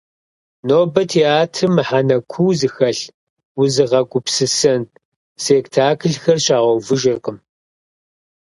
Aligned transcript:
Нобэ 0.67 1.01
театрым 1.13 1.71
мыхьэнэ 1.75 2.17
куу 2.31 2.51
зыхэлъ, 2.59 3.01
узыгъэгупсысэн 3.59 4.81
спектакльхэр 5.43 6.37
щагъэувыжыркъым. 6.45 7.37